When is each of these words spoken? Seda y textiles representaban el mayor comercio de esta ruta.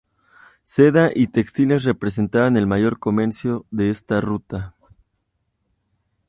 Seda 0.63 1.11
y 1.13 1.27
textiles 1.27 1.83
representaban 1.83 2.57
el 2.57 2.65
mayor 2.65 2.97
comercio 2.97 3.67
de 3.69 3.91
esta 3.91 4.19
ruta. 4.19 4.73